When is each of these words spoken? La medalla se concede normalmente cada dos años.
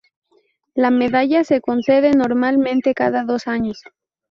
La 0.73 0.89
medalla 0.89 1.43
se 1.43 1.61
concede 1.61 2.13
normalmente 2.13 2.95
cada 2.95 3.23
dos 3.23 3.45
años. 3.45 3.83